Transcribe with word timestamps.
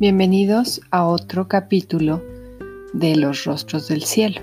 Bienvenidos 0.00 0.80
a 0.90 1.06
otro 1.06 1.46
capítulo 1.46 2.20
de 2.92 3.14
Los 3.14 3.44
Rostros 3.44 3.86
del 3.86 4.02
Cielo. 4.02 4.40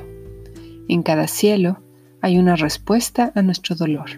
En 0.88 1.04
cada 1.04 1.28
cielo 1.28 1.82
hay 2.22 2.38
una 2.38 2.56
respuesta 2.56 3.34
a 3.36 3.42
nuestro 3.42 3.76
dolor. 3.76 4.12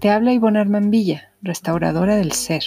Te 0.00 0.08
habla 0.08 0.32
Ivonne 0.32 0.60
Armambilla, 0.60 1.34
restauradora 1.42 2.16
del 2.16 2.32
ser. 2.32 2.62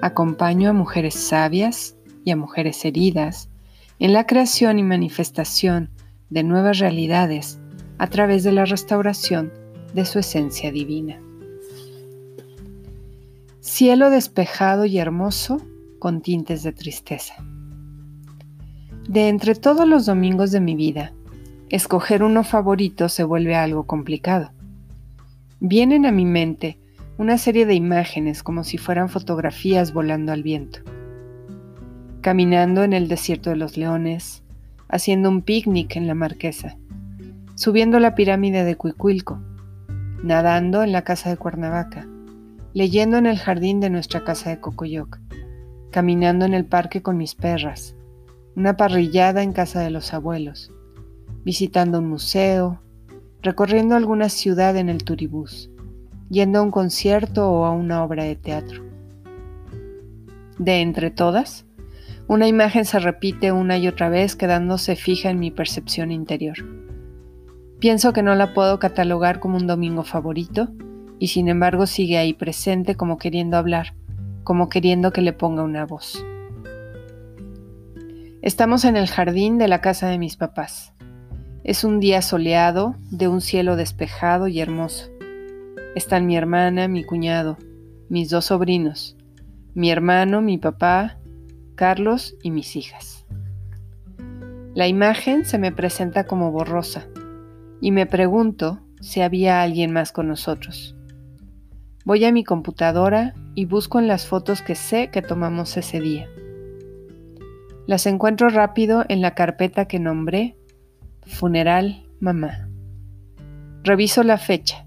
Acompaño 0.00 0.70
a 0.70 0.72
mujeres 0.72 1.14
sabias 1.14 1.96
y 2.24 2.30
a 2.30 2.36
mujeres 2.36 2.84
heridas 2.84 3.50
en 3.98 4.12
la 4.12 4.24
creación 4.24 4.78
y 4.78 4.84
manifestación 4.84 5.90
de 6.30 6.44
nuevas 6.44 6.78
realidades 6.78 7.58
a 7.98 8.06
través 8.06 8.44
de 8.44 8.52
la 8.52 8.64
restauración 8.64 9.52
de 9.92 10.04
su 10.04 10.20
esencia 10.20 10.70
divina. 10.70 11.20
Cielo 13.58 14.10
despejado 14.10 14.84
y 14.84 14.98
hermoso 14.98 15.60
con 16.04 16.20
tintes 16.20 16.62
de 16.62 16.72
tristeza. 16.72 17.32
De 19.08 19.30
entre 19.30 19.54
todos 19.54 19.88
los 19.88 20.04
domingos 20.04 20.50
de 20.50 20.60
mi 20.60 20.74
vida, 20.74 21.14
escoger 21.70 22.22
uno 22.22 22.44
favorito 22.44 23.08
se 23.08 23.24
vuelve 23.24 23.56
algo 23.56 23.84
complicado. 23.84 24.50
Vienen 25.60 26.04
a 26.04 26.12
mi 26.12 26.26
mente 26.26 26.76
una 27.16 27.38
serie 27.38 27.64
de 27.64 27.72
imágenes 27.72 28.42
como 28.42 28.64
si 28.64 28.76
fueran 28.76 29.08
fotografías 29.08 29.94
volando 29.94 30.32
al 30.32 30.42
viento. 30.42 30.80
Caminando 32.20 32.84
en 32.84 32.92
el 32.92 33.08
desierto 33.08 33.48
de 33.48 33.56
los 33.56 33.78
leones, 33.78 34.42
haciendo 34.90 35.30
un 35.30 35.40
picnic 35.40 35.96
en 35.96 36.06
la 36.06 36.14
marquesa, 36.14 36.76
subiendo 37.54 37.98
la 37.98 38.14
pirámide 38.14 38.62
de 38.64 38.76
Cuicuilco, 38.76 39.40
nadando 40.22 40.82
en 40.82 40.92
la 40.92 41.00
casa 41.00 41.30
de 41.30 41.38
Cuernavaca, 41.38 42.06
leyendo 42.74 43.16
en 43.16 43.24
el 43.24 43.38
jardín 43.38 43.80
de 43.80 43.88
nuestra 43.88 44.22
casa 44.22 44.50
de 44.50 44.60
Cocoyoc, 44.60 45.23
caminando 45.94 46.44
en 46.44 46.54
el 46.54 46.64
parque 46.64 47.02
con 47.02 47.16
mis 47.16 47.36
perras, 47.36 47.94
una 48.56 48.76
parrillada 48.76 49.44
en 49.44 49.52
casa 49.52 49.78
de 49.78 49.90
los 49.90 50.12
abuelos, 50.12 50.72
visitando 51.44 52.00
un 52.00 52.08
museo, 52.08 52.80
recorriendo 53.42 53.94
alguna 53.94 54.28
ciudad 54.28 54.76
en 54.76 54.88
el 54.88 55.04
turibús, 55.04 55.70
yendo 56.28 56.58
a 56.58 56.62
un 56.62 56.72
concierto 56.72 57.48
o 57.48 57.64
a 57.64 57.70
una 57.70 58.02
obra 58.02 58.24
de 58.24 58.34
teatro. 58.34 58.82
De 60.58 60.80
entre 60.80 61.12
todas, 61.12 61.64
una 62.26 62.48
imagen 62.48 62.84
se 62.84 62.98
repite 62.98 63.52
una 63.52 63.78
y 63.78 63.86
otra 63.86 64.08
vez 64.08 64.34
quedándose 64.34 64.96
fija 64.96 65.30
en 65.30 65.38
mi 65.38 65.52
percepción 65.52 66.10
interior. 66.10 66.56
Pienso 67.78 68.12
que 68.12 68.24
no 68.24 68.34
la 68.34 68.52
puedo 68.52 68.80
catalogar 68.80 69.38
como 69.38 69.58
un 69.58 69.68
domingo 69.68 70.02
favorito 70.02 70.70
y 71.20 71.28
sin 71.28 71.48
embargo 71.48 71.86
sigue 71.86 72.18
ahí 72.18 72.32
presente 72.32 72.96
como 72.96 73.16
queriendo 73.16 73.56
hablar, 73.56 73.94
como 74.44 74.68
queriendo 74.68 75.12
que 75.12 75.22
le 75.22 75.32
ponga 75.32 75.62
una 75.62 75.86
voz. 75.86 76.24
Estamos 78.42 78.84
en 78.84 78.96
el 78.96 79.08
jardín 79.08 79.56
de 79.56 79.68
la 79.68 79.80
casa 79.80 80.08
de 80.08 80.18
mis 80.18 80.36
papás. 80.36 80.92
Es 81.64 81.82
un 81.82 81.98
día 81.98 82.20
soleado, 82.20 82.94
de 83.10 83.26
un 83.26 83.40
cielo 83.40 83.74
despejado 83.74 84.48
y 84.48 84.60
hermoso. 84.60 85.08
Están 85.94 86.26
mi 86.26 86.36
hermana, 86.36 86.86
mi 86.86 87.04
cuñado, 87.04 87.56
mis 88.10 88.28
dos 88.28 88.46
sobrinos, 88.46 89.16
mi 89.72 89.90
hermano, 89.90 90.42
mi 90.42 90.58
papá, 90.58 91.18
Carlos 91.74 92.36
y 92.42 92.50
mis 92.50 92.76
hijas. 92.76 93.24
La 94.74 94.88
imagen 94.88 95.46
se 95.46 95.56
me 95.56 95.72
presenta 95.72 96.24
como 96.24 96.52
borrosa, 96.52 97.06
y 97.80 97.92
me 97.92 98.04
pregunto 98.04 98.80
si 99.00 99.22
había 99.22 99.62
alguien 99.62 99.92
más 99.92 100.12
con 100.12 100.28
nosotros. 100.28 100.94
Voy 102.04 102.24
a 102.24 102.32
mi 102.32 102.44
computadora 102.44 103.34
y 103.54 103.66
busco 103.66 103.98
en 103.98 104.08
las 104.08 104.26
fotos 104.26 104.62
que 104.62 104.74
sé 104.74 105.10
que 105.10 105.22
tomamos 105.22 105.76
ese 105.76 106.00
día. 106.00 106.28
Las 107.86 108.06
encuentro 108.06 108.48
rápido 108.48 109.04
en 109.08 109.20
la 109.20 109.34
carpeta 109.34 109.86
que 109.86 109.98
nombré 109.98 110.56
Funeral 111.26 112.06
Mamá. 112.20 112.68
Reviso 113.82 114.22
la 114.22 114.38
fecha 114.38 114.86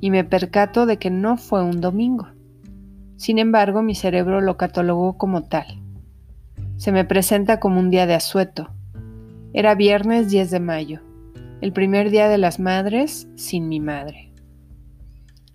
y 0.00 0.10
me 0.10 0.24
percato 0.24 0.86
de 0.86 0.98
que 0.98 1.10
no 1.10 1.36
fue 1.36 1.62
un 1.62 1.80
domingo. 1.80 2.28
Sin 3.16 3.38
embargo, 3.38 3.82
mi 3.82 3.94
cerebro 3.94 4.40
lo 4.40 4.56
catalogó 4.56 5.18
como 5.18 5.42
tal. 5.42 5.80
Se 6.76 6.90
me 6.92 7.04
presenta 7.04 7.60
como 7.60 7.78
un 7.78 7.90
día 7.90 8.06
de 8.06 8.14
asueto. 8.14 8.70
Era 9.52 9.74
viernes 9.74 10.30
10 10.30 10.50
de 10.50 10.60
mayo 10.60 11.00
el 11.62 11.72
primer 11.72 12.10
día 12.10 12.28
de 12.28 12.38
las 12.38 12.58
madres 12.58 13.28
sin 13.36 13.68
mi 13.68 13.78
madre. 13.78 14.32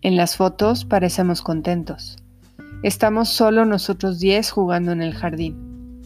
En 0.02 0.16
las 0.16 0.38
fotos 0.38 0.86
parecemos 0.86 1.42
contentos. 1.42 2.16
Estamos 2.84 3.30
solo 3.30 3.66
nosotros 3.66 4.20
diez 4.20 4.52
jugando 4.52 4.92
en 4.92 5.02
el 5.02 5.14
jardín. 5.14 6.02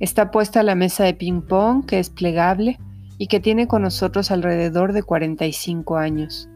Está 0.00 0.30
puesta 0.30 0.62
la 0.62 0.74
mesa 0.74 1.04
de 1.04 1.14
ping-pong 1.14 1.84
que 1.86 1.98
es 1.98 2.10
plegable 2.10 2.78
y 3.18 3.28
que 3.28 3.40
tiene 3.40 3.66
con 3.66 3.82
nosotros 3.82 4.30
alrededor 4.30 4.92
de 4.92 5.02
45 5.02 5.96
años. 5.96 6.48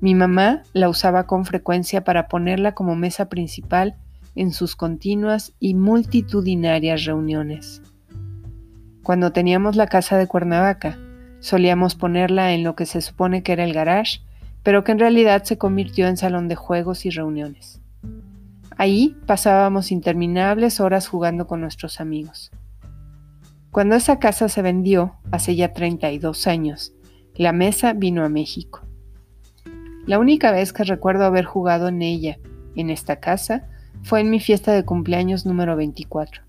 Mi 0.00 0.14
mamá 0.14 0.62
la 0.72 0.88
usaba 0.88 1.26
con 1.26 1.44
frecuencia 1.44 2.04
para 2.04 2.28
ponerla 2.28 2.74
como 2.74 2.94
mesa 2.94 3.28
principal 3.28 3.96
en 4.34 4.52
sus 4.52 4.76
continuas 4.76 5.52
y 5.58 5.74
multitudinarias 5.74 7.04
reuniones. 7.04 7.82
Cuando 9.02 9.32
teníamos 9.32 9.76
la 9.76 9.86
casa 9.86 10.16
de 10.16 10.26
Cuernavaca, 10.26 10.98
Solíamos 11.40 11.94
ponerla 11.94 12.52
en 12.52 12.64
lo 12.64 12.74
que 12.74 12.86
se 12.86 13.00
supone 13.00 13.42
que 13.42 13.52
era 13.52 13.64
el 13.64 13.72
garage, 13.72 14.20
pero 14.62 14.82
que 14.82 14.92
en 14.92 14.98
realidad 14.98 15.44
se 15.44 15.56
convirtió 15.56 16.08
en 16.08 16.16
salón 16.16 16.48
de 16.48 16.56
juegos 16.56 17.06
y 17.06 17.10
reuniones. 17.10 17.80
Ahí 18.78 19.16
pasábamos 19.26 19.90
interminables 19.90 20.78
horas 20.78 21.08
jugando 21.08 21.48
con 21.48 21.60
nuestros 21.60 22.00
amigos. 22.00 22.52
Cuando 23.72 23.96
esa 23.96 24.20
casa 24.20 24.48
se 24.48 24.62
vendió, 24.62 25.16
hace 25.32 25.56
ya 25.56 25.72
32 25.72 26.46
años, 26.46 26.94
la 27.34 27.52
mesa 27.52 27.92
vino 27.92 28.24
a 28.24 28.28
México. 28.28 28.82
La 30.06 30.20
única 30.20 30.52
vez 30.52 30.72
que 30.72 30.84
recuerdo 30.84 31.24
haber 31.24 31.44
jugado 31.44 31.88
en 31.88 32.02
ella, 32.02 32.38
en 32.76 32.90
esta 32.90 33.16
casa, 33.16 33.68
fue 34.04 34.20
en 34.20 34.30
mi 34.30 34.38
fiesta 34.38 34.72
de 34.72 34.84
cumpleaños 34.84 35.44
número 35.44 35.74
24. 35.74 36.42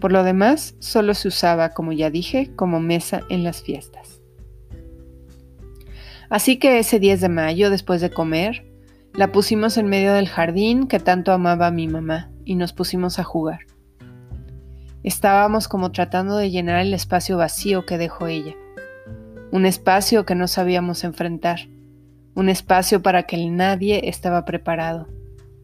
Por 0.00 0.12
lo 0.12 0.24
demás, 0.24 0.74
solo 0.78 1.12
se 1.12 1.28
usaba, 1.28 1.70
como 1.70 1.92
ya 1.92 2.08
dije, 2.08 2.52
como 2.56 2.80
mesa 2.80 3.20
en 3.28 3.44
las 3.44 3.62
fiestas. 3.62 4.22
Así 6.30 6.58
que 6.58 6.78
ese 6.78 6.98
10 6.98 7.20
de 7.20 7.28
mayo, 7.28 7.68
después 7.68 8.00
de 8.00 8.10
comer, 8.10 8.66
la 9.14 9.30
pusimos 9.30 9.76
en 9.76 9.86
medio 9.86 10.12
del 10.12 10.28
jardín 10.28 10.88
que 10.88 10.98
tanto 10.98 11.32
amaba 11.32 11.70
mi 11.70 11.86
mamá 11.86 12.30
y 12.44 12.56
nos 12.56 12.72
pusimos 12.72 13.20
a 13.20 13.24
jugar. 13.24 13.60
Estábamos 15.04 15.68
como 15.68 15.92
tratando 15.92 16.36
de 16.36 16.50
llenar 16.50 16.80
el 16.80 16.92
espacio 16.94 17.36
vacío 17.36 17.86
que 17.86 17.96
dejó 17.96 18.26
ella. 18.26 18.54
Un 19.52 19.66
espacio 19.66 20.24
que 20.26 20.34
no 20.34 20.48
sabíamos 20.48 21.04
enfrentar. 21.04 21.60
Un 22.34 22.48
espacio 22.48 23.02
para 23.02 23.22
que 23.22 23.36
nadie 23.48 24.08
estaba 24.08 24.44
preparado. 24.44 25.06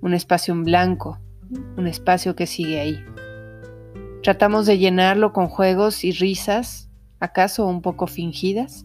Un 0.01 0.15
espacio 0.15 0.55
en 0.55 0.63
blanco. 0.63 1.19
Un 1.77 1.89
espacio 1.89 2.37
que 2.37 2.47
sigue 2.47 2.79
ahí. 2.79 3.05
Tratamos 4.23 4.67
de 4.67 4.79
llenarlo 4.79 5.33
con 5.33 5.49
juegos 5.49 6.05
y 6.05 6.13
risas, 6.13 6.89
acaso 7.19 7.67
un 7.67 7.83
poco 7.83 8.07
fingidas, 8.07 8.85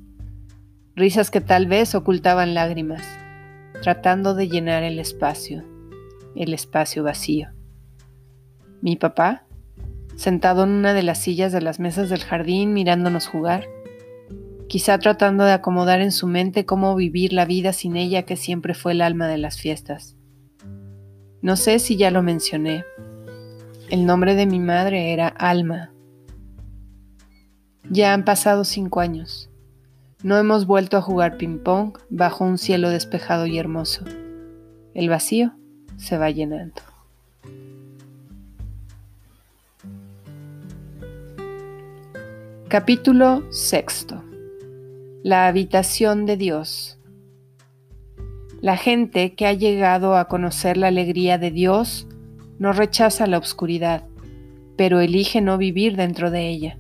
risas 0.96 1.30
que 1.30 1.42
tal 1.42 1.68
vez 1.68 1.94
ocultaban 1.94 2.53
lágrimas, 2.53 3.03
tratando 3.85 4.34
de 4.34 4.50
llenar 4.50 4.81
el 4.81 4.97
espacio, 4.97 5.63
el 6.35 6.56
espacio 6.56 7.03
vacío. 7.03 7.50
Mi 8.81 8.96
papá, 8.96 9.46
sentado 10.16 10.63
en 10.63 10.72
una 10.72 10.96
de 10.96 11.03
las 11.03 11.22
sillas 11.22 11.51
de 11.51 11.62
las 11.62 11.79
mesas 11.79 12.09
del 12.09 12.23
jardín 12.23 12.73
mirándonos 12.73 13.28
jugar, 13.28 13.68
quizá 14.68 14.97
tratando 14.97 15.44
de 15.44 15.51
acomodar 15.51 16.01
en 16.01 16.12
su 16.12 16.25
mente 16.25 16.66
cómo 16.66 16.96
vivir 16.96 17.31
la 17.31 17.46
vida 17.46 17.73
sin 17.73 17.96
ella 17.96 18.23
que 18.23 18.37
siempre 18.37 18.73
fue 18.73 18.93
el 18.93 19.02
alma 19.02 19.28
de 19.28 19.37
las 19.37 19.59
fiestas. 19.59 20.17
No 21.43 21.55
sé 21.55 21.78
si 21.78 21.96
ya 21.96 22.09
lo 22.09 22.23
mencioné, 22.23 22.85
el 23.91 24.08
nombre 24.08 24.34
de 24.34 24.47
mi 24.47 24.59
madre 24.59 25.14
era 25.14 25.28
Alma. 25.28 25.91
Ya 27.91 28.16
han 28.16 28.26
pasado 28.26 28.64
cinco 28.64 28.99
años. 28.99 29.52
No 30.25 30.39
hemos 30.39 30.66
vuelto 30.66 30.97
a 30.97 31.03
jugar 31.03 31.37
ping-pong 31.37 31.99
bajo 32.09 32.45
un 32.45 32.57
cielo 32.57 32.89
despejado 32.89 33.45
y 33.45 33.59
hermoso. 33.59 34.03
El 34.95 35.07
vacío 35.07 35.53
se 35.97 36.17
va 36.17 36.31
llenando. 36.31 36.81
Capítulo 42.67 43.43
sexto. 43.51 44.23
La 45.22 45.45
habitación 45.45 46.25
de 46.25 46.37
Dios. 46.37 46.97
La 48.61 48.77
gente 48.77 49.35
que 49.35 49.45
ha 49.45 49.53
llegado 49.53 50.17
a 50.17 50.27
conocer 50.27 50.75
la 50.75 50.87
alegría 50.87 51.37
de 51.37 51.51
Dios 51.51 52.07
no 52.57 52.73
rechaza 52.73 53.27
la 53.27 53.37
oscuridad, 53.37 54.05
pero 54.75 55.01
elige 55.01 55.41
no 55.41 55.59
vivir 55.59 55.95
dentro 55.95 56.31
de 56.31 56.49
ella. 56.49 56.79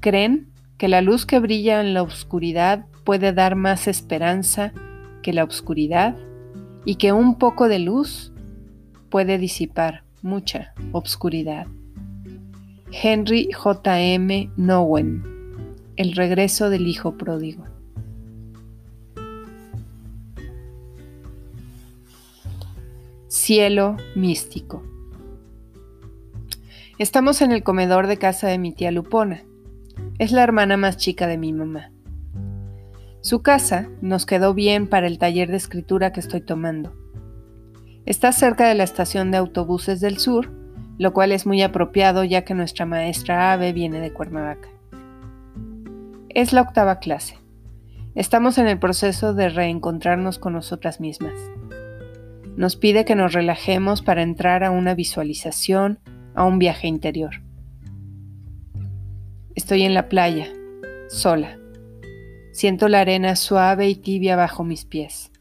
Creen 0.00 0.49
que 0.80 0.88
la 0.88 1.02
luz 1.02 1.26
que 1.26 1.38
brilla 1.38 1.82
en 1.82 1.92
la 1.92 2.02
oscuridad 2.02 2.86
puede 3.04 3.34
dar 3.34 3.54
más 3.54 3.86
esperanza 3.86 4.72
que 5.22 5.34
la 5.34 5.44
oscuridad 5.44 6.16
y 6.86 6.94
que 6.94 7.12
un 7.12 7.36
poco 7.36 7.68
de 7.68 7.80
luz 7.80 8.32
puede 9.10 9.36
disipar 9.36 10.04
mucha 10.22 10.72
obscuridad. 10.92 11.66
Henry 12.90 13.52
J. 13.52 14.00
M. 14.00 14.50
Nowen, 14.56 15.22
El 15.96 16.14
regreso 16.14 16.70
del 16.70 16.86
hijo 16.86 17.18
pródigo. 17.18 17.66
Cielo 23.28 23.98
místico. 24.14 24.82
Estamos 26.96 27.42
en 27.42 27.52
el 27.52 27.62
comedor 27.62 28.06
de 28.06 28.16
casa 28.16 28.46
de 28.46 28.56
mi 28.56 28.72
tía 28.72 28.90
Lupona. 28.90 29.44
Es 30.20 30.32
la 30.32 30.42
hermana 30.42 30.76
más 30.76 30.98
chica 30.98 31.26
de 31.26 31.38
mi 31.38 31.50
mamá. 31.54 31.92
Su 33.22 33.40
casa 33.40 33.88
nos 34.02 34.26
quedó 34.26 34.52
bien 34.52 34.86
para 34.86 35.06
el 35.06 35.16
taller 35.16 35.50
de 35.50 35.56
escritura 35.56 36.12
que 36.12 36.20
estoy 36.20 36.42
tomando. 36.42 36.92
Está 38.04 38.30
cerca 38.32 38.68
de 38.68 38.74
la 38.74 38.84
estación 38.84 39.30
de 39.30 39.38
autobuses 39.38 39.98
del 39.98 40.18
sur, 40.18 40.52
lo 40.98 41.14
cual 41.14 41.32
es 41.32 41.46
muy 41.46 41.62
apropiado 41.62 42.22
ya 42.22 42.44
que 42.44 42.52
nuestra 42.52 42.84
maestra 42.84 43.54
Ave 43.54 43.72
viene 43.72 43.98
de 43.98 44.12
Cuernavaca. 44.12 44.68
Es 46.28 46.52
la 46.52 46.60
octava 46.60 46.98
clase. 46.98 47.38
Estamos 48.14 48.58
en 48.58 48.66
el 48.66 48.78
proceso 48.78 49.32
de 49.32 49.48
reencontrarnos 49.48 50.38
con 50.38 50.52
nosotras 50.52 51.00
mismas. 51.00 51.40
Nos 52.56 52.76
pide 52.76 53.06
que 53.06 53.14
nos 53.14 53.32
relajemos 53.32 54.02
para 54.02 54.20
entrar 54.20 54.64
a 54.64 54.70
una 54.70 54.92
visualización, 54.94 55.98
a 56.34 56.44
un 56.44 56.58
viaje 56.58 56.88
interior. 56.88 57.40
Estoy 59.56 59.82
en 59.82 59.94
la 59.94 60.08
playa, 60.08 60.46
sola. 61.08 61.58
Siento 62.52 62.86
la 62.86 63.00
arena 63.00 63.34
suave 63.34 63.88
y 63.88 63.96
tibia 63.96 64.36
bajo 64.36 64.62
mis 64.62 64.84
pies. 64.84 65.32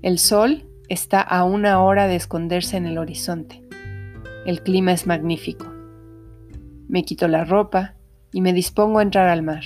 El 0.00 0.18
sol 0.18 0.64
está 0.88 1.20
a 1.20 1.44
una 1.44 1.82
hora 1.82 2.08
de 2.08 2.16
esconderse 2.16 2.78
en 2.78 2.86
el 2.86 2.96
horizonte. 2.96 3.62
El 4.46 4.62
clima 4.62 4.92
es 4.92 5.06
magnífico. 5.06 5.66
Me 6.88 7.02
quito 7.02 7.28
la 7.28 7.44
ropa 7.44 7.94
y 8.32 8.40
me 8.40 8.54
dispongo 8.54 9.00
a 9.00 9.02
entrar 9.02 9.28
al 9.28 9.42
mar. 9.42 9.64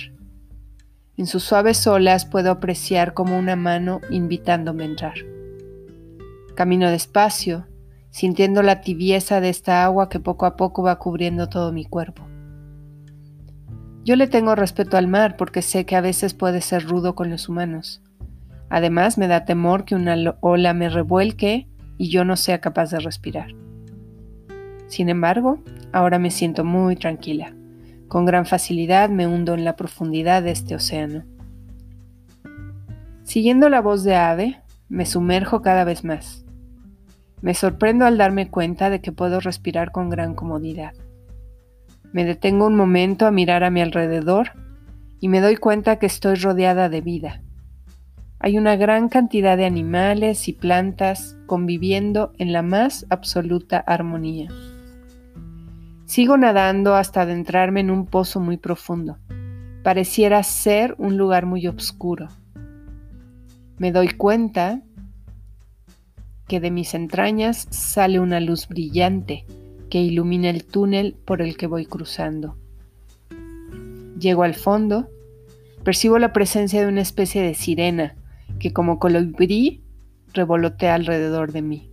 En 1.15 1.25
sus 1.25 1.43
suaves 1.43 1.87
olas 1.87 2.25
puedo 2.25 2.51
apreciar 2.51 3.13
como 3.13 3.39
una 3.39 3.55
mano 3.55 4.01
invitándome 4.09 4.83
a 4.83 4.87
entrar. 4.87 5.15
Camino 6.55 6.91
despacio, 6.91 7.67
sintiendo 8.09 8.63
la 8.63 8.81
tibieza 8.81 9.39
de 9.39 9.47
esta 9.47 9.85
agua 9.85 10.09
que 10.09 10.19
poco 10.19 10.45
a 10.45 10.57
poco 10.57 10.83
va 10.83 10.99
cubriendo 10.99 11.47
todo 11.47 11.71
mi 11.71 11.85
cuerpo. 11.85 12.32
Yo 14.03 14.17
le 14.17 14.27
tengo 14.27 14.53
respeto 14.55 14.97
al 14.97 15.07
mar 15.07 15.37
porque 15.37 15.61
sé 15.61 15.85
que 15.85 15.95
a 15.95 16.01
veces 16.01 16.33
puede 16.33 16.59
ser 16.59 16.85
rudo 16.85 17.15
con 17.15 17.29
los 17.29 17.47
humanos. 17.47 18.01
Además, 18.69 19.17
me 19.17 19.27
da 19.27 19.45
temor 19.45 19.85
que 19.85 19.95
una 19.95 20.35
ola 20.41 20.73
me 20.73 20.89
revuelque 20.89 21.69
y 21.97 22.09
yo 22.09 22.25
no 22.25 22.35
sea 22.35 22.59
capaz 22.59 22.91
de 22.91 22.99
respirar. 22.99 23.53
Sin 24.87 25.07
embargo, 25.07 25.59
ahora 25.93 26.19
me 26.19 26.31
siento 26.31 26.65
muy 26.65 26.97
tranquila. 26.97 27.53
Con 28.09 28.25
gran 28.25 28.45
facilidad 28.45 29.09
me 29.09 29.25
hundo 29.25 29.53
en 29.53 29.63
la 29.63 29.77
profundidad 29.77 30.43
de 30.43 30.51
este 30.51 30.75
océano. 30.75 31.23
Siguiendo 33.23 33.69
la 33.69 33.81
voz 33.81 34.03
de 34.03 34.15
ave, 34.15 34.61
me 34.89 35.05
sumerjo 35.05 35.61
cada 35.61 35.85
vez 35.85 36.03
más. 36.03 36.45
Me 37.41 37.53
sorprendo 37.53 38.05
al 38.05 38.17
darme 38.17 38.49
cuenta 38.49 38.89
de 38.89 38.99
que 38.99 39.13
puedo 39.13 39.39
respirar 39.39 39.91
con 39.91 40.09
gran 40.09 40.35
comodidad. 40.35 40.93
Me 42.13 42.25
detengo 42.25 42.67
un 42.67 42.75
momento 42.75 43.25
a 43.25 43.31
mirar 43.31 43.63
a 43.63 43.71
mi 43.71 43.81
alrededor 43.81 44.51
y 45.19 45.29
me 45.29 45.41
doy 45.41 45.57
cuenta 45.57 45.97
que 45.97 46.05
estoy 46.05 46.35
rodeada 46.35 46.87
de 46.87 47.01
vida. 47.01 47.41
Hay 48.37 48.59
una 48.59 48.75
gran 48.75 49.09
cantidad 49.09 49.57
de 49.57 49.65
animales 49.65 50.47
y 50.47 50.53
plantas 50.53 51.35
conviviendo 51.47 52.31
en 52.37 52.53
la 52.53 52.61
más 52.61 53.07
absoluta 53.09 53.79
armonía. 53.79 54.49
Sigo 56.05 56.37
nadando 56.37 56.93
hasta 56.93 57.21
adentrarme 57.21 57.79
en 57.79 57.89
un 57.89 58.05
pozo 58.05 58.39
muy 58.39 58.57
profundo. 58.57 59.17
Pareciera 59.81 60.43
ser 60.43 60.93
un 60.99 61.17
lugar 61.17 61.47
muy 61.47 61.65
oscuro. 61.65 62.27
Me 63.79 63.91
doy 63.91 64.09
cuenta 64.09 64.81
que 66.47 66.59
de 66.59 66.69
mis 66.69 66.93
entrañas 66.93 67.67
sale 67.71 68.19
una 68.19 68.39
luz 68.39 68.67
brillante 68.67 69.47
que 69.93 70.01
ilumina 70.01 70.49
el 70.49 70.65
túnel 70.65 71.15
por 71.23 71.43
el 71.43 71.55
que 71.55 71.67
voy 71.67 71.85
cruzando. 71.85 72.57
Llego 74.17 74.41
al 74.41 74.55
fondo, 74.55 75.07
percibo 75.83 76.17
la 76.17 76.33
presencia 76.33 76.81
de 76.81 76.87
una 76.87 77.01
especie 77.01 77.43
de 77.43 77.53
sirena 77.53 78.15
que 78.57 78.73
como 78.73 78.97
colibrí 78.97 79.83
revolotea 80.33 80.95
alrededor 80.95 81.51
de 81.51 81.61
mí. 81.61 81.91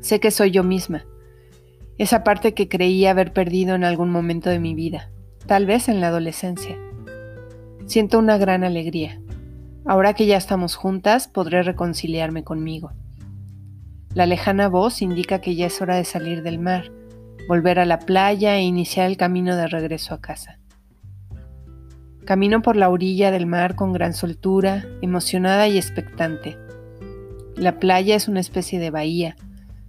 Sé 0.00 0.20
que 0.20 0.30
soy 0.30 0.50
yo 0.50 0.62
misma, 0.62 1.06
esa 1.96 2.22
parte 2.22 2.52
que 2.52 2.68
creí 2.68 3.06
haber 3.06 3.32
perdido 3.32 3.74
en 3.74 3.84
algún 3.84 4.10
momento 4.10 4.50
de 4.50 4.58
mi 4.58 4.74
vida, 4.74 5.08
tal 5.46 5.64
vez 5.64 5.88
en 5.88 6.02
la 6.02 6.08
adolescencia. 6.08 6.76
Siento 7.86 8.18
una 8.18 8.36
gran 8.36 8.62
alegría. 8.62 9.22
Ahora 9.86 10.12
que 10.12 10.26
ya 10.26 10.36
estamos 10.36 10.76
juntas, 10.76 11.28
podré 11.28 11.62
reconciliarme 11.62 12.44
conmigo. 12.44 12.92
La 14.16 14.24
lejana 14.24 14.70
voz 14.70 15.02
indica 15.02 15.42
que 15.42 15.56
ya 15.56 15.66
es 15.66 15.82
hora 15.82 15.96
de 15.96 16.04
salir 16.04 16.42
del 16.42 16.58
mar, 16.58 16.90
volver 17.48 17.78
a 17.78 17.84
la 17.84 17.98
playa 17.98 18.56
e 18.56 18.62
iniciar 18.62 19.10
el 19.10 19.18
camino 19.18 19.54
de 19.56 19.66
regreso 19.66 20.14
a 20.14 20.22
casa. 20.22 20.58
Camino 22.24 22.62
por 22.62 22.76
la 22.76 22.88
orilla 22.88 23.30
del 23.30 23.44
mar 23.44 23.74
con 23.74 23.92
gran 23.92 24.14
soltura, 24.14 24.86
emocionada 25.02 25.68
y 25.68 25.76
expectante. 25.76 26.56
La 27.56 27.78
playa 27.78 28.16
es 28.16 28.26
una 28.26 28.40
especie 28.40 28.78
de 28.78 28.90
bahía, 28.90 29.36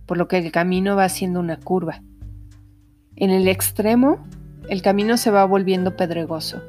por 0.05 0.17
lo 0.17 0.27
que 0.27 0.39
el 0.39 0.51
camino 0.51 0.97
va 0.97 1.05
haciendo 1.05 1.39
una 1.39 1.55
curva. 1.55 2.03
En 3.15 3.29
el 3.29 3.47
extremo, 3.47 4.27
el 4.67 4.81
camino 4.81 5.15
se 5.15 5.31
va 5.31 5.45
volviendo 5.45 5.95
pedregoso. 5.95 6.61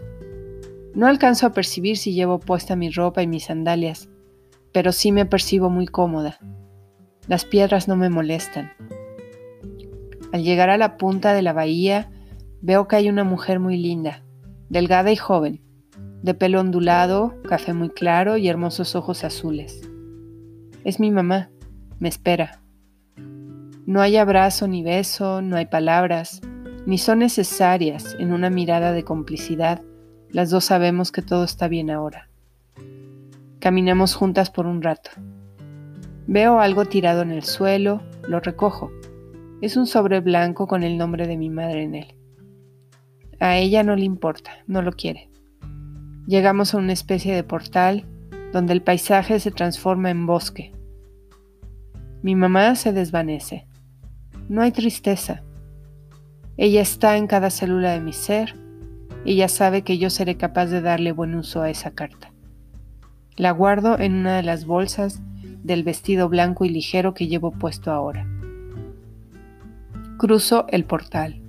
No 0.94 1.08
alcanzo 1.08 1.48
a 1.48 1.52
percibir 1.52 1.96
si 1.96 2.12
llevo 2.12 2.38
puesta 2.38 2.76
mi 2.76 2.90
ropa 2.90 3.20
y 3.20 3.26
mis 3.26 3.46
sandalias, 3.46 4.08
pero 4.72 4.92
sí 4.92 5.10
me 5.10 5.26
percibo 5.26 5.70
muy 5.70 5.88
cómoda. 5.88 6.38
Las 7.28 7.44
piedras 7.44 7.88
no 7.88 7.96
me 7.96 8.08
molestan. 8.08 8.72
Al 10.32 10.42
llegar 10.42 10.70
a 10.70 10.78
la 10.78 10.96
punta 10.96 11.34
de 11.34 11.42
la 11.42 11.52
bahía, 11.52 12.10
veo 12.62 12.88
que 12.88 12.96
hay 12.96 13.10
una 13.10 13.22
mujer 13.22 13.60
muy 13.60 13.76
linda, 13.76 14.24
delgada 14.70 15.12
y 15.12 15.16
joven, 15.16 15.60
de 16.22 16.32
pelo 16.32 16.60
ondulado, 16.60 17.34
café 17.46 17.74
muy 17.74 17.90
claro 17.90 18.38
y 18.38 18.48
hermosos 18.48 18.96
ojos 18.96 19.24
azules. 19.24 19.88
Es 20.84 21.00
mi 21.00 21.10
mamá, 21.10 21.50
me 21.98 22.08
espera. 22.08 22.62
No 23.84 24.00
hay 24.00 24.16
abrazo 24.16 24.66
ni 24.66 24.82
beso, 24.82 25.42
no 25.42 25.56
hay 25.56 25.66
palabras, 25.66 26.40
ni 26.86 26.96
son 26.96 27.18
necesarias 27.18 28.16
en 28.18 28.32
una 28.32 28.48
mirada 28.48 28.92
de 28.92 29.04
complicidad. 29.04 29.82
Las 30.30 30.48
dos 30.48 30.64
sabemos 30.64 31.12
que 31.12 31.20
todo 31.20 31.44
está 31.44 31.68
bien 31.68 31.90
ahora. 31.90 32.30
Caminamos 33.60 34.14
juntas 34.14 34.50
por 34.50 34.66
un 34.66 34.80
rato. 34.80 35.10
Veo 36.30 36.60
algo 36.60 36.84
tirado 36.84 37.22
en 37.22 37.30
el 37.30 37.42
suelo, 37.42 38.02
lo 38.28 38.38
recojo. 38.38 38.90
Es 39.62 39.78
un 39.78 39.86
sobre 39.86 40.20
blanco 40.20 40.66
con 40.66 40.82
el 40.82 40.98
nombre 40.98 41.26
de 41.26 41.38
mi 41.38 41.48
madre 41.48 41.84
en 41.84 41.94
él. 41.94 42.14
A 43.40 43.56
ella 43.56 43.82
no 43.82 43.96
le 43.96 44.04
importa, 44.04 44.50
no 44.66 44.82
lo 44.82 44.92
quiere. 44.92 45.30
Llegamos 46.26 46.74
a 46.74 46.76
una 46.76 46.92
especie 46.92 47.34
de 47.34 47.44
portal 47.44 48.04
donde 48.52 48.74
el 48.74 48.82
paisaje 48.82 49.40
se 49.40 49.50
transforma 49.52 50.10
en 50.10 50.26
bosque. 50.26 50.74
Mi 52.20 52.34
mamá 52.34 52.74
se 52.74 52.92
desvanece. 52.92 53.66
No 54.50 54.60
hay 54.60 54.70
tristeza. 54.70 55.42
Ella 56.58 56.82
está 56.82 57.16
en 57.16 57.26
cada 57.26 57.48
célula 57.48 57.92
de 57.92 58.00
mi 58.00 58.12
ser. 58.12 58.54
Ella 59.24 59.48
sabe 59.48 59.80
que 59.80 59.96
yo 59.96 60.10
seré 60.10 60.36
capaz 60.36 60.66
de 60.66 60.82
darle 60.82 61.12
buen 61.12 61.34
uso 61.34 61.62
a 61.62 61.70
esa 61.70 61.92
carta. 61.92 62.34
La 63.36 63.52
guardo 63.52 63.98
en 63.98 64.12
una 64.12 64.36
de 64.36 64.42
las 64.42 64.66
bolsas 64.66 65.22
del 65.68 65.84
vestido 65.84 66.28
blanco 66.30 66.64
y 66.64 66.70
ligero 66.70 67.14
que 67.14 67.28
llevo 67.28 67.52
puesto 67.52 67.92
ahora. 67.92 68.26
Cruzo 70.16 70.66
el 70.70 70.84
portal. 70.84 71.42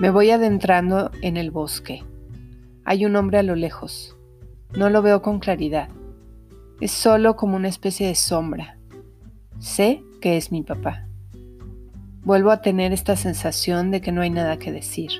Me 0.00 0.10
voy 0.10 0.30
adentrando 0.30 1.10
en 1.22 1.36
el 1.36 1.50
bosque. 1.50 2.04
Hay 2.84 3.04
un 3.04 3.16
hombre 3.16 3.38
a 3.38 3.42
lo 3.42 3.56
lejos. 3.56 4.16
No 4.78 4.88
lo 4.90 5.02
veo 5.02 5.22
con 5.22 5.40
claridad. 5.40 5.88
Es 6.80 6.92
solo 6.92 7.36
como 7.36 7.56
una 7.56 7.68
especie 7.68 8.06
de 8.06 8.14
sombra. 8.14 8.78
Sé 9.58 10.02
que 10.20 10.36
es 10.36 10.52
mi 10.52 10.62
papá. 10.62 11.08
Vuelvo 12.22 12.52
a 12.52 12.62
tener 12.62 12.92
esta 12.92 13.16
sensación 13.16 13.90
de 13.90 14.00
que 14.00 14.12
no 14.12 14.22
hay 14.22 14.30
nada 14.30 14.56
que 14.56 14.70
decir. 14.70 15.10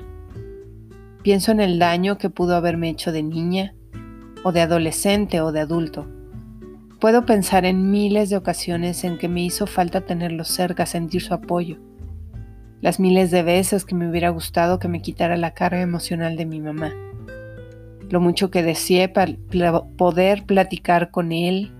Pienso 1.23 1.51
en 1.51 1.59
el 1.59 1.77
daño 1.77 2.17
que 2.17 2.29
pudo 2.29 2.55
haberme 2.55 2.89
hecho 2.89 3.11
de 3.11 3.23
niña, 3.23 3.75
o 4.43 4.53
de 4.53 4.61
adolescente 4.61 5.41
o 5.41 5.51
de 5.51 5.59
adulto 5.59 6.07
Puedo 6.99 7.27
pensar 7.27 7.65
en 7.65 7.91
miles 7.91 8.31
de 8.31 8.37
ocasiones 8.37 9.03
en 9.03 9.19
que 9.19 9.29
me 9.29 9.43
hizo 9.43 9.67
falta 9.67 10.01
tenerlo 10.01 10.43
cerca, 10.43 10.87
sentir 10.87 11.21
su 11.21 11.35
apoyo. 11.35 11.77
Las 12.81 12.99
miles 12.99 13.29
de 13.29 13.43
veces 13.43 13.85
que 13.85 13.93
me 13.93 14.09
hubiera 14.09 14.29
gustado 14.29 14.79
que 14.79 14.87
me 14.87 15.03
quitara 15.03 15.37
la 15.37 15.53
carga 15.53 15.81
emocional 15.81 16.37
de 16.37 16.47
mi 16.47 16.59
mamá. 16.59 16.91
Lo 18.09 18.19
mucho 18.19 18.49
que 18.49 18.63
deseé 18.63 19.09
poder 19.09 20.45
platicar 20.45 21.11
con 21.11 21.31
él, 21.31 21.71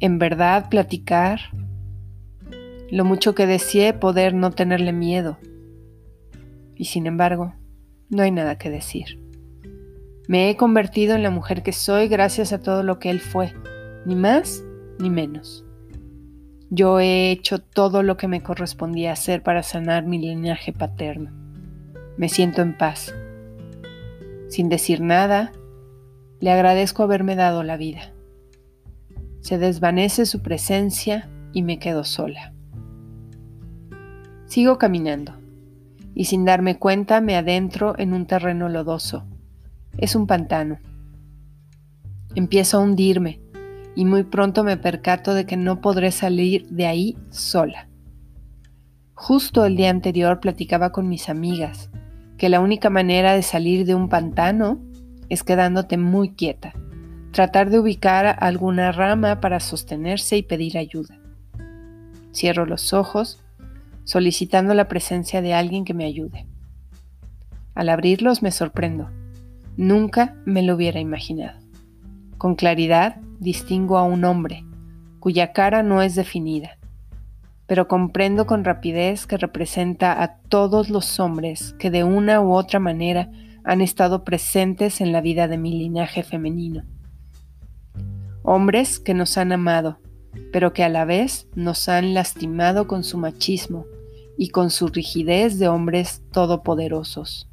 en 0.00 0.18
verdad 0.18 0.68
platicar. 0.68 1.38
Lo 2.90 3.04
mucho 3.04 3.36
que 3.36 3.46
deseé 3.46 3.92
poder 3.92 4.34
no 4.34 4.50
tenerle 4.50 4.92
miedo, 4.92 5.38
Y 6.74 6.86
sin 6.86 7.06
embargo, 7.06 7.54
no 8.08 8.22
hay 8.22 8.30
nada 8.32 8.56
que 8.56 8.70
decir. 8.70 9.20
Me 10.26 10.50
he 10.50 10.56
convertido 10.56 11.14
en 11.14 11.22
la 11.22 11.30
mujer 11.30 11.62
que 11.62 11.72
soy 11.72 12.08
gracias 12.08 12.52
a 12.52 12.60
todo 12.60 12.82
lo 12.82 12.98
que 12.98 13.10
él 13.10 13.20
fue, 13.20 13.52
ni 14.04 14.16
más 14.16 14.62
ni 14.98 15.10
menos. 15.10 15.64
Yo 16.70 17.00
he 17.00 17.30
hecho 17.30 17.60
todo 17.60 18.02
lo 18.02 18.16
que 18.16 18.28
me 18.28 18.42
correspondía 18.42 19.12
hacer 19.12 19.42
para 19.42 19.62
sanar 19.62 20.04
mi 20.04 20.18
linaje 20.18 20.72
paterno. 20.72 21.30
Me 22.18 22.28
siento 22.28 22.60
en 22.60 22.76
paz. 22.76 23.14
Sin 24.48 24.68
decir 24.68 25.00
nada, 25.00 25.52
le 26.40 26.50
agradezco 26.50 27.02
haberme 27.02 27.36
dado 27.36 27.62
la 27.62 27.76
vida. 27.76 28.12
Se 29.40 29.56
desvanece 29.56 30.26
su 30.26 30.42
presencia 30.42 31.28
y 31.52 31.62
me 31.62 31.78
quedo 31.78 32.04
sola. 32.04 32.52
Sigo 34.46 34.78
caminando 34.78 35.34
y 36.14 36.24
sin 36.26 36.44
darme 36.44 36.78
cuenta 36.78 37.20
me 37.20 37.36
adentro 37.36 37.94
en 37.98 38.12
un 38.12 38.26
terreno 38.26 38.68
lodoso. 38.68 39.24
Es 39.96 40.14
un 40.14 40.26
pantano. 40.26 40.78
Empiezo 42.34 42.78
a 42.78 42.80
hundirme 42.80 43.40
y 43.98 44.04
muy 44.04 44.22
pronto 44.22 44.62
me 44.62 44.76
percato 44.76 45.34
de 45.34 45.44
que 45.44 45.56
no 45.56 45.80
podré 45.80 46.12
salir 46.12 46.68
de 46.68 46.86
ahí 46.86 47.16
sola. 47.30 47.88
Justo 49.14 49.64
el 49.64 49.74
día 49.74 49.90
anterior 49.90 50.38
platicaba 50.38 50.92
con 50.92 51.08
mis 51.08 51.28
amigas 51.28 51.90
que 52.36 52.48
la 52.48 52.60
única 52.60 52.90
manera 52.90 53.34
de 53.34 53.42
salir 53.42 53.84
de 53.86 53.96
un 53.96 54.08
pantano 54.08 54.80
es 55.30 55.42
quedándote 55.42 55.96
muy 55.96 56.30
quieta, 56.30 56.74
tratar 57.32 57.70
de 57.70 57.80
ubicar 57.80 58.36
alguna 58.38 58.92
rama 58.92 59.40
para 59.40 59.58
sostenerse 59.58 60.36
y 60.36 60.44
pedir 60.44 60.78
ayuda. 60.78 61.18
Cierro 62.32 62.66
los 62.66 62.92
ojos, 62.92 63.42
solicitando 64.04 64.74
la 64.74 64.86
presencia 64.86 65.42
de 65.42 65.54
alguien 65.54 65.84
que 65.84 65.94
me 65.94 66.04
ayude. 66.04 66.46
Al 67.74 67.88
abrirlos 67.88 68.42
me 68.42 68.52
sorprendo. 68.52 69.10
Nunca 69.76 70.36
me 70.44 70.62
lo 70.62 70.76
hubiera 70.76 71.00
imaginado. 71.00 71.58
Con 72.36 72.54
claridad 72.54 73.16
distingo 73.38 73.98
a 73.98 74.02
un 74.02 74.24
hombre, 74.24 74.64
cuya 75.20 75.52
cara 75.52 75.82
no 75.82 76.02
es 76.02 76.14
definida, 76.14 76.78
pero 77.66 77.86
comprendo 77.86 78.46
con 78.46 78.64
rapidez 78.64 79.26
que 79.26 79.36
representa 79.36 80.22
a 80.22 80.38
todos 80.48 80.88
los 80.88 81.20
hombres 81.20 81.74
que 81.78 81.90
de 81.90 82.04
una 82.04 82.40
u 82.40 82.52
otra 82.52 82.80
manera 82.80 83.30
han 83.64 83.80
estado 83.80 84.24
presentes 84.24 85.00
en 85.00 85.12
la 85.12 85.20
vida 85.20 85.48
de 85.48 85.58
mi 85.58 85.72
linaje 85.72 86.22
femenino. 86.22 86.84
Hombres 88.42 88.98
que 88.98 89.12
nos 89.12 89.36
han 89.36 89.52
amado, 89.52 89.98
pero 90.52 90.72
que 90.72 90.84
a 90.84 90.88
la 90.88 91.04
vez 91.04 91.46
nos 91.54 91.88
han 91.88 92.14
lastimado 92.14 92.86
con 92.86 93.04
su 93.04 93.18
machismo 93.18 93.84
y 94.38 94.48
con 94.48 94.70
su 94.70 94.88
rigidez 94.88 95.58
de 95.58 95.68
hombres 95.68 96.22
todopoderosos, 96.32 97.50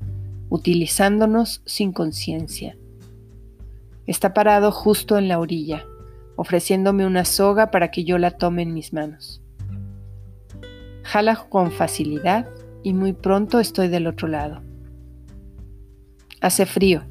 utilizándonos 0.49 1.61
sin 1.65 1.91
conciencia 1.91 2.77
Está 4.07 4.33
parado 4.33 4.71
justo 4.71 5.17
en 5.17 5.27
la 5.27 5.39
orilla, 5.39 5.85
ofreciéndome 6.35 7.05
una 7.05 7.25
soga 7.25 7.71
para 7.71 7.89
que 7.89 8.03
yo 8.03 8.17
la 8.17 8.31
tome 8.31 8.61
en 8.61 8.73
mis 8.73 8.93
manos. 8.93 9.41
Jala 11.03 11.35
con 11.49 11.71
facilidad 11.71 12.47
y 12.83 12.93
muy 12.93 13.13
pronto 13.13 13.59
estoy 13.59 13.87
del 13.87 14.05
otro 14.07 14.27
lado. 14.27 14.61
Hace 16.41 16.65
frío. 16.65 17.03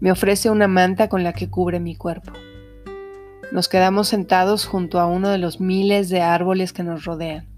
Me 0.00 0.12
ofrece 0.12 0.50
una 0.50 0.68
manta 0.68 1.08
con 1.08 1.24
la 1.24 1.32
que 1.32 1.48
cubre 1.48 1.80
mi 1.80 1.96
cuerpo. 1.96 2.32
Nos 3.52 3.68
quedamos 3.68 4.08
sentados 4.08 4.66
junto 4.66 5.00
a 5.00 5.06
uno 5.06 5.28
de 5.28 5.38
los 5.38 5.60
miles 5.60 6.08
de 6.08 6.20
árboles 6.20 6.72
que 6.72 6.82
nos 6.82 7.04
rodean. 7.04 7.48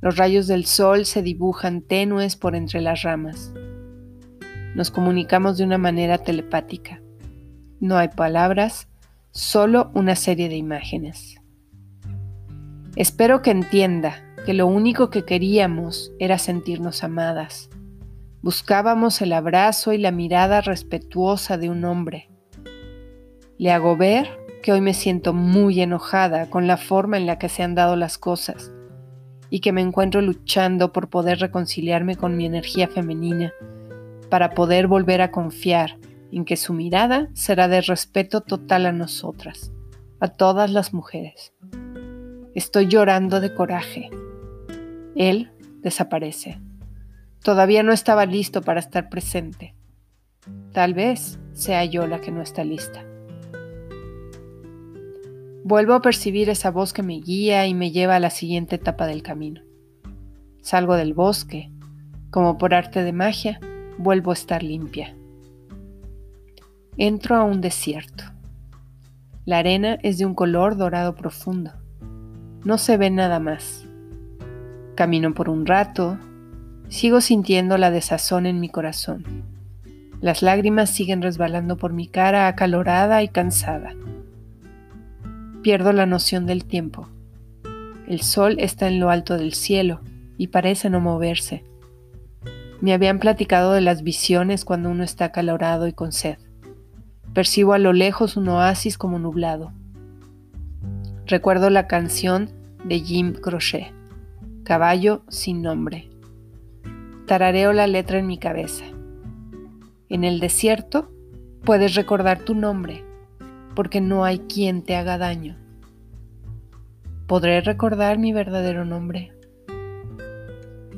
Los 0.00 0.16
rayos 0.16 0.46
del 0.46 0.64
sol 0.64 1.04
se 1.06 1.22
dibujan 1.22 1.82
tenues 1.82 2.36
por 2.36 2.54
entre 2.54 2.80
las 2.80 3.02
ramas. 3.02 3.52
Nos 4.74 4.90
comunicamos 4.90 5.58
de 5.58 5.64
una 5.64 5.78
manera 5.78 6.18
telepática. 6.18 7.00
No 7.80 7.96
hay 7.96 8.08
palabras, 8.08 8.88
solo 9.30 9.92
una 9.94 10.16
serie 10.16 10.48
de 10.48 10.56
imágenes. 10.56 11.36
Espero 12.96 13.40
que 13.40 13.52
entienda 13.52 14.24
que 14.44 14.52
lo 14.52 14.66
único 14.66 15.10
que 15.10 15.24
queríamos 15.24 16.10
era 16.18 16.38
sentirnos 16.38 17.04
amadas. 17.04 17.70
Buscábamos 18.42 19.22
el 19.22 19.32
abrazo 19.32 19.92
y 19.92 19.98
la 19.98 20.10
mirada 20.10 20.60
respetuosa 20.60 21.56
de 21.56 21.70
un 21.70 21.84
hombre. 21.84 22.28
Le 23.58 23.70
hago 23.70 23.96
ver 23.96 24.28
que 24.60 24.72
hoy 24.72 24.80
me 24.80 24.94
siento 24.94 25.32
muy 25.32 25.80
enojada 25.80 26.50
con 26.50 26.66
la 26.66 26.78
forma 26.78 27.16
en 27.16 27.26
la 27.26 27.38
que 27.38 27.48
se 27.48 27.62
han 27.62 27.76
dado 27.76 27.94
las 27.94 28.18
cosas 28.18 28.72
y 29.50 29.60
que 29.60 29.72
me 29.72 29.82
encuentro 29.82 30.20
luchando 30.20 30.92
por 30.92 31.08
poder 31.08 31.38
reconciliarme 31.38 32.16
con 32.16 32.36
mi 32.36 32.44
energía 32.44 32.88
femenina, 32.88 33.52
para 34.30 34.50
poder 34.50 34.88
volver 34.88 35.22
a 35.22 35.30
confiar 35.30 35.96
en 36.32 36.44
que 36.44 36.56
su 36.56 36.72
mirada 36.72 37.28
será 37.34 37.68
de 37.68 37.80
respeto 37.80 38.40
total 38.40 38.86
a 38.86 38.92
nosotras, 38.92 39.72
a 40.20 40.28
todas 40.28 40.70
las 40.70 40.92
mujeres. 40.92 41.52
Estoy 42.54 42.88
llorando 42.88 43.40
de 43.40 43.54
coraje. 43.54 44.10
Él 45.14 45.50
desaparece. 45.80 46.60
Todavía 47.42 47.82
no 47.82 47.92
estaba 47.92 48.26
listo 48.26 48.62
para 48.62 48.80
estar 48.80 49.08
presente. 49.08 49.74
Tal 50.72 50.94
vez 50.94 51.38
sea 51.52 51.84
yo 51.84 52.06
la 52.06 52.20
que 52.20 52.30
no 52.30 52.42
está 52.42 52.64
lista. 52.64 53.04
Vuelvo 55.64 55.92
a 55.94 56.00
percibir 56.00 56.48
esa 56.48 56.70
voz 56.70 56.92
que 56.92 57.02
me 57.02 57.20
guía 57.20 57.66
y 57.66 57.74
me 57.74 57.90
lleva 57.90 58.16
a 58.16 58.20
la 58.20 58.30
siguiente 58.30 58.76
etapa 58.76 59.06
del 59.06 59.22
camino. 59.22 59.62
Salgo 60.62 60.94
del 60.94 61.14
bosque. 61.14 61.70
Como 62.30 62.58
por 62.58 62.74
arte 62.74 63.02
de 63.02 63.12
magia, 63.12 63.60
vuelvo 63.98 64.30
a 64.30 64.34
estar 64.34 64.62
limpia. 64.62 65.17
Entro 67.00 67.36
a 67.36 67.44
un 67.44 67.60
desierto. 67.60 68.24
La 69.44 69.58
arena 69.58 69.98
es 70.02 70.18
de 70.18 70.26
un 70.26 70.34
color 70.34 70.76
dorado 70.76 71.14
profundo. 71.14 71.70
No 72.64 72.76
se 72.76 72.96
ve 72.96 73.08
nada 73.08 73.38
más. 73.38 73.86
Camino 74.96 75.32
por 75.32 75.48
un 75.48 75.64
rato. 75.64 76.18
Sigo 76.88 77.20
sintiendo 77.20 77.78
la 77.78 77.92
desazón 77.92 78.46
en 78.46 78.58
mi 78.58 78.68
corazón. 78.68 79.44
Las 80.20 80.42
lágrimas 80.42 80.90
siguen 80.90 81.22
resbalando 81.22 81.76
por 81.76 81.92
mi 81.92 82.08
cara 82.08 82.48
acalorada 82.48 83.22
y 83.22 83.28
cansada. 83.28 83.94
Pierdo 85.62 85.92
la 85.92 86.06
noción 86.06 86.46
del 86.46 86.64
tiempo. 86.64 87.08
El 88.08 88.22
sol 88.22 88.56
está 88.58 88.88
en 88.88 88.98
lo 88.98 89.10
alto 89.10 89.38
del 89.38 89.54
cielo 89.54 90.00
y 90.36 90.48
parece 90.48 90.90
no 90.90 90.98
moverse. 90.98 91.62
Me 92.80 92.92
habían 92.92 93.20
platicado 93.20 93.72
de 93.72 93.82
las 93.82 94.02
visiones 94.02 94.64
cuando 94.64 94.90
uno 94.90 95.04
está 95.04 95.26
acalorado 95.26 95.86
y 95.86 95.92
con 95.92 96.10
sed. 96.10 96.38
Percibo 97.34 97.72
a 97.72 97.78
lo 97.78 97.92
lejos 97.92 98.36
un 98.36 98.48
oasis 98.48 98.98
como 98.98 99.18
nublado. 99.18 99.72
Recuerdo 101.26 101.70
la 101.70 101.86
canción 101.86 102.50
de 102.84 103.00
Jim 103.00 103.34
Crochet, 103.34 103.92
Caballo 104.64 105.22
sin 105.28 105.62
nombre. 105.62 106.08
Tarareo 107.26 107.72
la 107.72 107.86
letra 107.86 108.18
en 108.18 108.26
mi 108.26 108.38
cabeza. 108.38 108.84
En 110.08 110.24
el 110.24 110.40
desierto 110.40 111.12
puedes 111.64 111.94
recordar 111.94 112.40
tu 112.40 112.54
nombre, 112.54 113.04
porque 113.74 114.00
no 114.00 114.24
hay 114.24 114.38
quien 114.40 114.82
te 114.82 114.96
haga 114.96 115.18
daño. 115.18 115.56
¿Podré 117.26 117.60
recordar 117.60 118.18
mi 118.18 118.32
verdadero 118.32 118.86
nombre? 118.86 119.32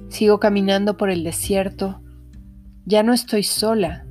Sigo 0.08 0.38
caminando 0.38 0.96
por 0.96 1.10
el 1.10 1.24
desierto. 1.24 2.00
Ya 2.86 3.02
no 3.02 3.12
estoy 3.12 3.42
sola 3.42 4.06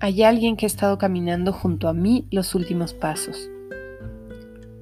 hay 0.00 0.22
alguien 0.22 0.56
que 0.56 0.66
ha 0.66 0.68
estado 0.68 0.96
caminando 0.98 1.52
junto 1.52 1.88
a 1.88 1.92
mí 1.92 2.26
los 2.30 2.54
últimos 2.54 2.94
pasos. 2.94 3.50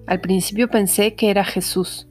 Al 0.07 0.21
principio 0.21 0.69
pensé 0.69 1.15
que 1.15 1.31
era 1.31 1.45
Jesús, 1.45 2.09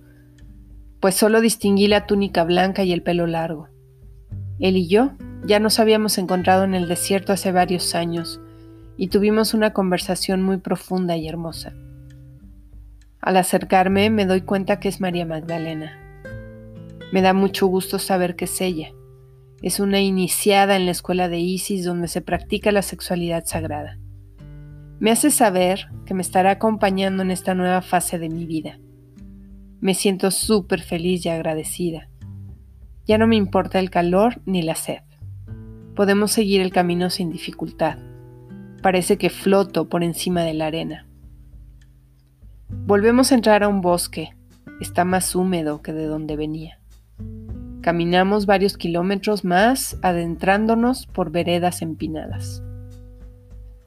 pues 1.00 1.15
solo 1.15 1.39
distinguí 1.39 1.88
la 1.88 2.07
túnica 2.07 2.43
blanca 2.43 2.83
y 2.83 2.91
el 2.91 3.03
pelo 3.03 3.27
largo. 3.27 3.69
Él 4.59 4.77
y 4.77 4.88
yo 4.88 5.12
ya 5.45 5.59
nos 5.59 5.79
habíamos 5.79 6.17
encontrado 6.17 6.63
en 6.63 6.74
el 6.74 6.88
desierto 6.88 7.31
hace 7.31 7.51
varios 7.51 7.93
años 7.93 8.41
y 8.97 9.07
tuvimos 9.09 9.53
una 9.53 9.71
conversación 9.71 10.41
muy 10.41 10.57
profunda 10.57 11.15
y 11.15 11.27
hermosa. 11.27 11.74
Al 13.21 13.38
acercarme 13.38 14.09
me 14.09 14.25
doy 14.25 14.41
cuenta 14.41 14.79
que 14.79 14.89
es 14.89 15.00
María 15.00 15.25
Magdalena. 15.25 16.00
Me 17.12 17.21
da 17.21 17.33
mucho 17.33 17.67
gusto 17.67 18.00
saber 18.00 18.35
que 18.35 18.45
es 18.45 18.62
ella 18.62 18.91
es 19.65 19.79
una 19.79 20.00
iniciada 20.00 20.75
en 20.75 20.86
la 20.86 20.91
escuela 20.91 21.27
de 21.27 21.39
Isis 21.39 21.84
donde 21.84 22.07
se 22.07 22.22
practica 22.22 22.72
la 22.72 22.84
sexualidad 22.84 23.45
sagrada. 23.48 23.98
Me 25.00 25.10
hace 25.10 25.31
saber 25.31 25.88
que 26.05 26.13
me 26.13 26.22
estará 26.22 26.51
acompañando 26.51 27.24
en 27.24 27.31
esta 27.31 27.55
nueva 27.55 27.81
fase 27.81 28.19
de 28.19 28.29
mi 28.29 28.45
vida. 28.45 28.77
Me 29.81 29.95
siento 29.95 30.29
súper 30.29 30.84
feliz 30.84 31.25
y 31.25 31.29
agradecida. 31.29 32.10
Ya 33.07 33.17
no 33.17 33.25
me 33.25 33.38
importa 33.38 33.79
el 33.79 33.89
calor 33.89 34.39
ni 34.45 34.62
la 34.62 34.75
sed. 34.75 35.01
Podemos 35.95 36.31
seguir 36.31 36.62
el 36.62 36.72
camino 36.72 37.10
sin 37.10 37.31
dificultad. 37.31 37.98
Parece 38.84 39.17
que 39.17 39.31
floto 39.31 39.89
por 39.89 40.03
encima 40.03 40.43
de 40.43 40.53
la 40.53 40.67
arena. 40.67 41.07
Volvemos 42.69 43.31
a 43.31 43.36
entrar 43.36 43.63
a 43.63 43.67
un 43.67 43.81
bosque. 43.81 44.29
Está 44.79 45.05
más 45.05 45.34
húmedo 45.34 45.81
que 45.81 45.91
de 45.91 46.05
donde 46.05 46.36
venía. 46.36 46.79
Caminamos 47.86 48.48
varios 48.48 48.77
kilómetros 48.77 49.46
más 49.46 50.00
adentrándonos 50.01 51.06
por 51.06 51.30
veredas 51.30 51.84
empinadas. 51.84 52.63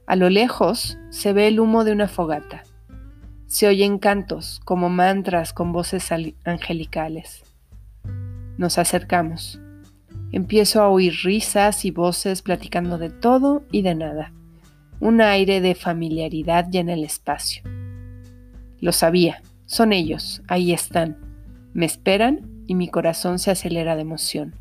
A 0.07 0.15
lo 0.15 0.31
lejos 0.31 0.97
se 1.11 1.33
ve 1.33 1.49
el 1.49 1.59
humo 1.59 1.83
de 1.83 1.91
una 1.91 2.07
fogata. 2.07 2.63
Se 3.49 3.67
oyen 3.67 3.99
cantos 3.99 4.61
como 4.65 4.89
mantras 4.89 5.53
con 5.53 5.73
voces 5.73 6.13
angelicales. 6.45 7.43
Nos 8.57 8.79
acercamos. 8.79 9.61
Empiezo 10.31 10.81
a 10.81 10.91
oír 10.91 11.15
risas 11.25 11.85
y 11.85 11.91
voces 11.91 12.43
platicando 12.43 12.99
de 12.99 13.11
todo 13.11 13.65
y 13.73 13.83
de 13.83 13.97
nada. 13.97 14.33
Un 15.01 15.21
aire 15.21 15.61
de 15.61 15.75
familiaridad 15.75 16.71
llena 16.71 16.93
el 16.93 17.03
espacio. 17.03 17.65
Lo 18.81 18.93
sabía, 18.93 19.43
son 19.67 19.93
ellos, 19.93 20.41
ahí 20.47 20.73
están. 20.73 21.17
Me 21.75 21.85
esperan 21.85 22.58
y 22.69 22.77
mi 22.77 22.87
corazón 22.89 23.41
se 23.41 23.51
acelera 23.51 23.97
de 23.97 24.03
emoción. 24.03 24.55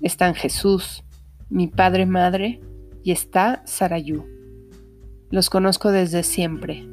Están 0.00 0.34
Jesús, 0.34 1.02
mi 1.48 1.66
padre 1.66 2.06
madre, 2.06 2.60
y 3.02 3.10
está 3.10 3.62
Sarayú. 3.64 4.26
Los 5.30 5.50
conozco 5.50 5.90
desde 5.90 6.22
siempre, 6.22 6.86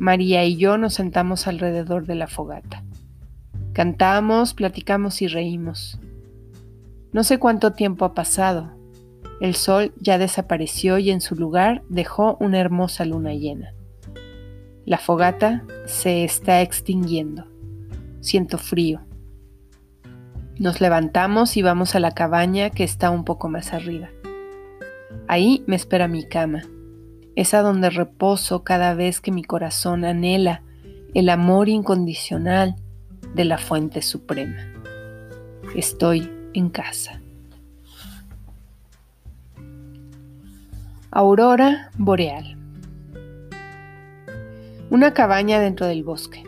María 0.00 0.44
y 0.44 0.56
yo 0.56 0.76
nos 0.76 0.94
sentamos 0.94 1.46
alrededor 1.46 2.04
de 2.04 2.16
la 2.16 2.26
fogata. 2.26 2.84
Cantamos, 3.72 4.54
platicamos 4.54 5.22
y 5.22 5.28
reímos. 5.28 6.00
No 7.12 7.22
sé 7.24 7.38
cuánto 7.38 7.72
tiempo 7.72 8.04
ha 8.04 8.14
pasado. 8.14 8.72
El 9.40 9.54
sol 9.54 9.92
ya 10.00 10.18
desapareció 10.18 10.98
y 10.98 11.10
en 11.10 11.20
su 11.20 11.36
lugar 11.36 11.82
dejó 11.88 12.36
una 12.40 12.58
hermosa 12.58 13.04
luna 13.04 13.34
llena. 13.34 13.72
La 14.84 14.98
fogata 14.98 15.64
se 15.86 16.24
está 16.24 16.60
extinguiendo. 16.60 17.46
Siento 18.20 18.58
frío. 18.58 19.07
Nos 20.58 20.80
levantamos 20.80 21.56
y 21.56 21.62
vamos 21.62 21.94
a 21.94 22.00
la 22.00 22.12
cabaña 22.12 22.70
que 22.70 22.84
está 22.84 23.10
un 23.10 23.24
poco 23.24 23.48
más 23.48 23.72
arriba. 23.72 24.08
Ahí 25.26 25.62
me 25.66 25.76
espera 25.76 26.08
mi 26.08 26.24
cama 26.26 26.62
es 27.38 27.54
a 27.54 27.62
donde 27.62 27.88
reposo 27.88 28.64
cada 28.64 28.94
vez 28.94 29.20
que 29.20 29.30
mi 29.30 29.44
corazón 29.44 30.04
anhela 30.04 30.64
el 31.14 31.28
amor 31.28 31.68
incondicional 31.68 32.74
de 33.32 33.44
la 33.44 33.58
fuente 33.58 34.02
suprema. 34.02 34.56
Estoy 35.76 36.28
en 36.52 36.68
casa. 36.68 37.20
Aurora 41.12 41.92
boreal. 41.96 42.58
Una 44.90 45.14
cabaña 45.14 45.60
dentro 45.60 45.86
del 45.86 46.02
bosque. 46.02 46.42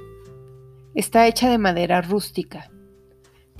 Está 0.97 1.29
hecha 1.29 1.49
de 1.49 1.59
madera 1.59 2.03
rústica. 2.03 2.69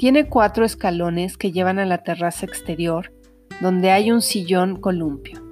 Tiene 0.01 0.31
cuatro 0.31 0.65
escalones 0.65 1.37
que 1.37 1.53
llevan 1.53 1.79
a 1.79 1.85
la 1.85 1.99
terraza 1.99 2.47
exterior, 2.47 3.13
donde 3.61 3.91
hay 3.91 4.11
un 4.11 4.23
sillón 4.23 4.81
columpio. 4.81 5.43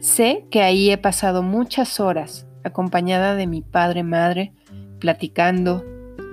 Sé 0.00 0.46
que 0.50 0.62
ahí 0.62 0.90
he 0.90 0.98
pasado 0.98 1.44
muchas 1.44 2.00
horas 2.00 2.48
acompañada 2.64 3.36
de 3.36 3.46
mi 3.46 3.62
padre 3.62 4.02
madre, 4.02 4.52
platicando, 4.98 5.84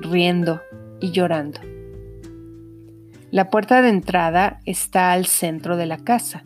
riendo 0.02 0.62
y 1.00 1.12
llorando. 1.12 1.60
La 3.30 3.52
puerta 3.52 3.84
de 3.84 3.90
entrada 3.90 4.60
está 4.66 5.12
al 5.12 5.28
centro 5.28 5.78
de 5.78 5.86
la 5.86 6.00
casa. 6.00 6.46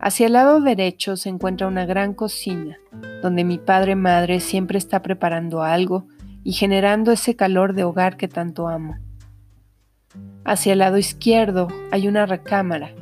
Hacia 0.00 0.26
el 0.26 0.32
lado 0.32 0.60
derecho 0.60 1.16
se 1.16 1.28
encuentra 1.28 1.68
una 1.68 1.86
gran 1.86 2.12
cocina, 2.12 2.76
donde 3.22 3.44
mi 3.44 3.58
padre 3.58 3.94
madre 3.94 4.40
siempre 4.40 4.78
está 4.78 5.02
preparando 5.02 5.62
algo 5.62 6.08
y 6.42 6.54
generando 6.54 7.12
ese 7.12 7.36
calor 7.36 7.72
de 7.72 7.84
hogar 7.84 8.16
que 8.16 8.26
tanto 8.26 8.66
amo. 8.66 9.05
Hacia 10.46 10.74
el 10.74 10.78
lado 10.78 10.96
izquierdo 10.96 11.66
hay 11.90 12.06
una 12.06 12.24
recámara, 12.24 12.94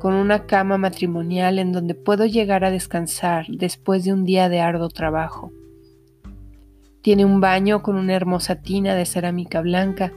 con 0.00 0.14
una 0.14 0.46
cama 0.46 0.78
matrimonial 0.78 1.60
en 1.60 1.70
donde 1.70 1.94
puedo 1.94 2.26
llegar 2.26 2.64
a 2.64 2.72
descansar 2.72 3.46
después 3.46 4.04
de 4.04 4.12
un 4.12 4.24
día 4.24 4.48
de 4.48 4.58
arduo 4.58 4.88
trabajo. 4.88 5.52
Tiene 7.00 7.24
un 7.24 7.40
baño 7.40 7.84
con 7.84 7.94
una 7.94 8.14
hermosa 8.14 8.56
tina 8.56 8.96
de 8.96 9.06
cerámica 9.06 9.60
blanca. 9.60 10.12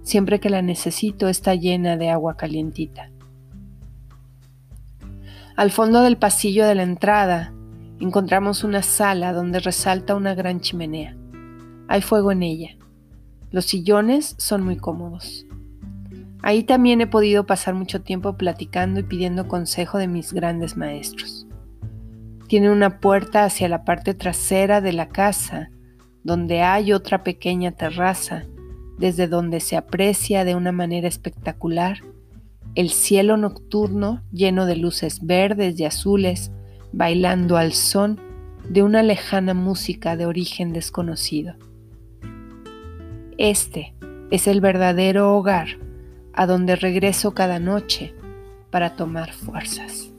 Siempre 0.00 0.40
que 0.40 0.48
la 0.48 0.62
necesito 0.62 1.28
está 1.28 1.54
llena 1.54 1.98
de 1.98 2.08
agua 2.08 2.38
calientita. 2.38 3.10
Al 5.54 5.70
fondo 5.70 6.00
del 6.00 6.16
pasillo 6.16 6.64
de 6.64 6.76
la 6.76 6.82
entrada 6.82 7.52
encontramos 8.00 8.64
una 8.64 8.82
sala 8.82 9.34
donde 9.34 9.60
resalta 9.60 10.14
una 10.14 10.34
gran 10.34 10.60
chimenea. 10.60 11.14
Hay 11.88 12.00
fuego 12.00 12.32
en 12.32 12.42
ella. 12.42 12.70
Los 13.50 13.66
sillones 13.66 14.34
son 14.38 14.62
muy 14.62 14.78
cómodos. 14.78 15.45
Ahí 16.46 16.62
también 16.62 17.00
he 17.00 17.08
podido 17.08 17.44
pasar 17.44 17.74
mucho 17.74 18.02
tiempo 18.02 18.36
platicando 18.36 19.00
y 19.00 19.02
pidiendo 19.02 19.48
consejo 19.48 19.98
de 19.98 20.06
mis 20.06 20.32
grandes 20.32 20.76
maestros. 20.76 21.44
Tiene 22.46 22.70
una 22.70 23.00
puerta 23.00 23.42
hacia 23.42 23.68
la 23.68 23.84
parte 23.84 24.14
trasera 24.14 24.80
de 24.80 24.92
la 24.92 25.08
casa, 25.08 25.70
donde 26.22 26.62
hay 26.62 26.92
otra 26.92 27.24
pequeña 27.24 27.72
terraza, 27.72 28.44
desde 28.96 29.26
donde 29.26 29.58
se 29.58 29.76
aprecia 29.76 30.44
de 30.44 30.54
una 30.54 30.70
manera 30.70 31.08
espectacular 31.08 31.98
el 32.76 32.90
cielo 32.90 33.36
nocturno 33.36 34.22
lleno 34.30 34.66
de 34.66 34.76
luces 34.76 35.26
verdes 35.26 35.80
y 35.80 35.84
azules, 35.84 36.52
bailando 36.92 37.56
al 37.56 37.72
son 37.72 38.20
de 38.70 38.84
una 38.84 39.02
lejana 39.02 39.52
música 39.52 40.16
de 40.16 40.26
origen 40.26 40.72
desconocido. 40.72 41.56
Este 43.36 43.96
es 44.30 44.46
el 44.46 44.60
verdadero 44.60 45.34
hogar 45.34 45.84
a 46.36 46.46
donde 46.46 46.76
regreso 46.76 47.34
cada 47.34 47.58
noche 47.58 48.14
para 48.70 48.94
tomar 48.94 49.32
fuerzas. 49.32 50.12